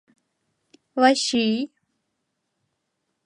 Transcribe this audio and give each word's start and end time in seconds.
Вачий: 1.01 1.57